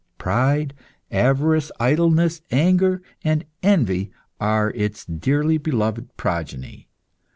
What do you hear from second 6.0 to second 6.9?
progeny.